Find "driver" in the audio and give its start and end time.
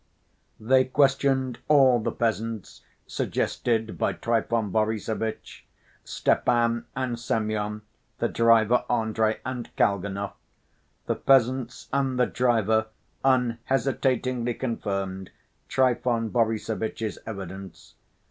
8.27-8.83, 12.25-12.87